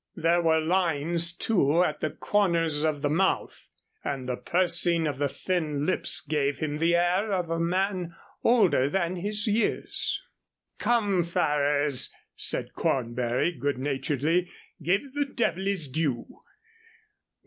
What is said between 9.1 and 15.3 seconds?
his years. "Come, Ferrers," said Cornbury, good naturedly, "give the